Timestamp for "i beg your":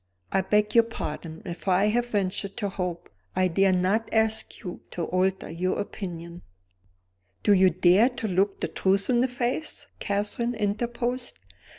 0.31-0.85